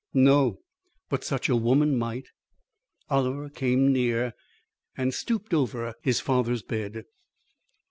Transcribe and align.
"No, 0.15 0.61
but 1.09 1.23
such 1.23 1.47
a 1.47 1.55
woman 1.55 1.95
might." 1.95 2.29
Oliver 3.11 3.49
came 3.51 3.93
near, 3.93 4.33
and 4.97 5.13
stooped 5.13 5.53
over 5.53 5.93
his 6.01 6.19
father's 6.19 6.63
bed. 6.63 7.05